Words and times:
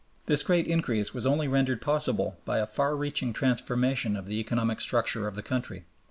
This 0.25 0.41
great 0.41 0.65
increase 0.65 1.13
was 1.13 1.27
only 1.27 1.47
rendered 1.47 1.79
possible 1.79 2.39
by 2.43 2.57
a 2.57 2.65
far 2.65 2.95
reaching 2.95 3.33
transformation 3.33 4.15
of 4.17 4.25
the 4.25 4.39
economic 4.39 4.81
structure 4.81 5.27
of 5.27 5.35
the 5.35 5.43
country. 5.43 5.83